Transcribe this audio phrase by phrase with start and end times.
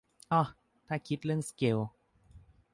[0.29, 0.41] เอ้อ
[0.87, 1.79] ถ้าคิดเรื่องสเกล